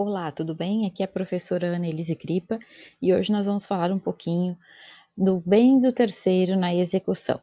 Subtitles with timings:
[0.00, 0.86] Olá, tudo bem?
[0.86, 2.60] Aqui é a professora Ana Elise Cripa
[3.02, 4.56] e hoje nós vamos falar um pouquinho
[5.16, 7.42] do bem do terceiro na execução.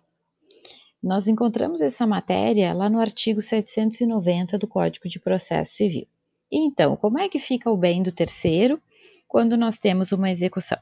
[1.04, 6.08] Nós encontramos essa matéria lá no artigo 790 do Código de Processo Civil.
[6.50, 8.82] Então, como é que fica o bem do terceiro
[9.28, 10.80] quando nós temos uma execução?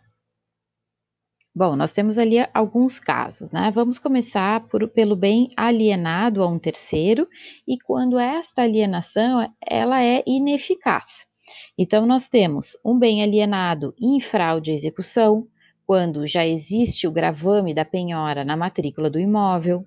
[1.55, 3.71] Bom, nós temos ali alguns casos, né?
[3.74, 7.28] Vamos começar por, pelo bem alienado a um terceiro
[7.68, 11.32] e quando esta alienação ela é ineficaz.
[11.78, 15.47] Então nós temos um bem alienado em fraude à execução,
[15.86, 19.86] quando já existe o gravame da penhora na matrícula do imóvel,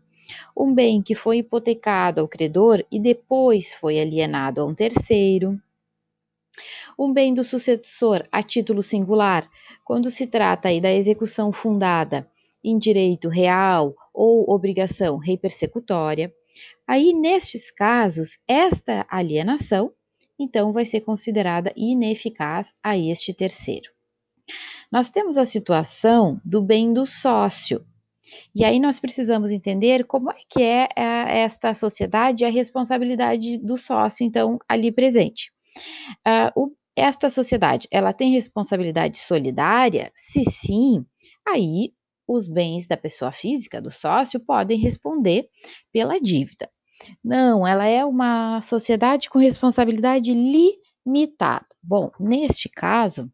[0.57, 5.59] um bem que foi hipotecado ao credor e depois foi alienado a um terceiro,
[6.99, 9.49] um bem do sucessor a título singular,
[9.85, 12.29] quando se trata aí da execução fundada
[12.65, 16.33] em direito real ou obrigação repersecutória,
[16.87, 19.93] aí nestes casos, esta alienação
[20.39, 23.91] então vai ser considerada ineficaz a este terceiro.
[24.91, 27.85] Nós temos a situação do bem do sócio.
[28.55, 33.77] E aí nós precisamos entender como é que é, é esta sociedade a responsabilidade do
[33.77, 35.53] sócio, então, ali presente.
[36.27, 40.11] Uh, esta sociedade, ela tem responsabilidade solidária?
[40.15, 41.05] Se sim,
[41.47, 41.93] aí
[42.27, 45.49] os bens da pessoa física, do sócio, podem responder
[45.93, 46.69] pela dívida.
[47.23, 51.67] Não, ela é uma sociedade com responsabilidade limitada.
[51.83, 53.31] Bom, neste caso,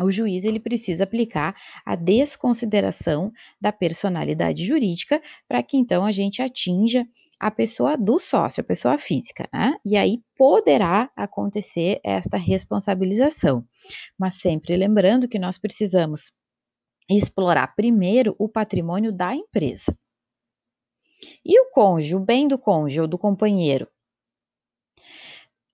[0.00, 6.40] o juiz ele precisa aplicar a desconsideração da personalidade jurídica para que então a gente
[6.40, 7.06] atinja
[7.40, 9.74] a pessoa do sócio, a pessoa física, né?
[9.84, 13.64] E aí poderá acontecer esta responsabilização.
[14.18, 16.32] Mas sempre lembrando que nós precisamos
[17.08, 19.96] explorar primeiro o patrimônio da empresa.
[21.44, 23.88] E o cônjuge, o bem do cônjuge ou do companheiro?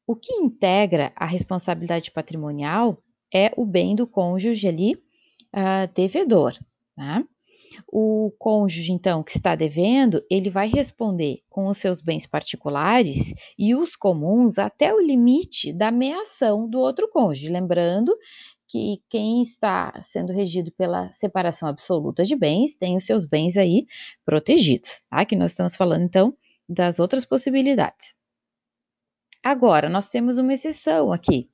[0.07, 2.99] O que integra a responsabilidade patrimonial
[3.33, 6.59] é o bem do cônjuge ali uh, devedor,
[6.97, 7.25] né?
[7.89, 13.75] O cônjuge, então, que está devendo, ele vai responder com os seus bens particulares e
[13.75, 17.49] os comuns até o limite da meação do outro cônjuge.
[17.49, 18.17] Lembrando
[18.75, 23.87] que quem está sendo regido pela separação absoluta de bens tem os seus bens aí
[24.25, 25.25] protegidos, tá?
[25.25, 26.37] Que nós estamos falando, então,
[26.69, 28.17] das outras possibilidades.
[29.45, 31.49] Agora, nós temos uma exceção aqui.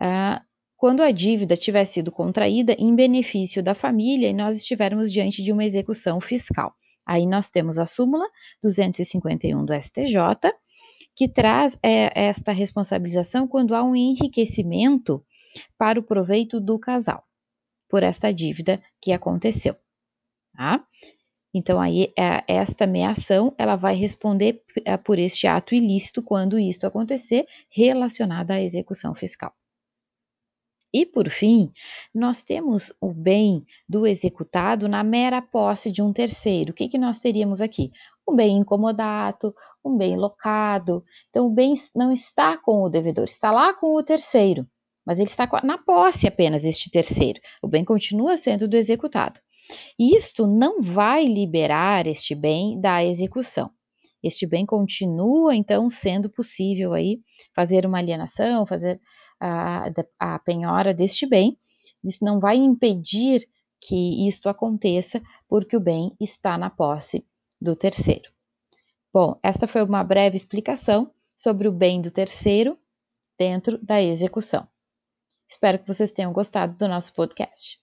[0.00, 0.44] Uh,
[0.76, 5.52] quando a dívida tiver sido contraída em benefício da família e nós estivermos diante de
[5.52, 6.74] uma execução fiscal.
[7.06, 8.26] Aí nós temos a súmula
[8.60, 10.18] 251 do STJ,
[11.14, 15.24] que traz é, esta responsabilização quando há um enriquecimento
[15.78, 17.24] para o proveito do casal,
[17.88, 19.76] por esta dívida que aconteceu.
[20.56, 20.84] Tá?
[21.54, 26.86] Então, aí, é, esta meação, ela vai responder é, por este ato ilícito quando isto
[26.86, 29.54] acontecer, relacionada à execução fiscal.
[30.92, 31.72] E, por fim,
[32.14, 36.72] nós temos o bem do executado na mera posse de um terceiro.
[36.72, 37.90] O que, que nós teríamos aqui?
[38.28, 41.04] Um bem incomodado, um bem locado.
[41.30, 44.66] Então, o bem não está com o devedor, está lá com o terceiro,
[45.06, 47.40] mas ele está na posse apenas este terceiro.
[47.62, 49.40] O bem continua sendo do executado.
[49.98, 53.70] Isto não vai liberar este bem da execução.
[54.22, 57.20] Este bem continua, então, sendo possível aí
[57.54, 59.00] fazer uma alienação, fazer
[59.40, 61.56] a, a penhora deste bem,
[62.02, 63.46] isso não vai impedir
[63.80, 67.24] que isto aconteça, porque o bem está na posse
[67.60, 68.30] do terceiro.
[69.12, 72.76] Bom, esta foi uma breve explicação sobre o bem do terceiro
[73.38, 74.66] dentro da execução.
[75.48, 77.78] Espero que vocês tenham gostado do nosso podcast.